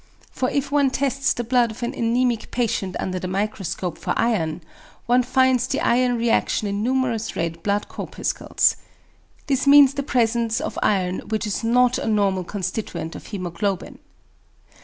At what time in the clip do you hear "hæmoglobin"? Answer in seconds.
13.25-13.99